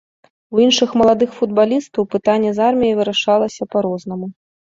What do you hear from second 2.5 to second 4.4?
з арміяй вырашалася па-рознаму.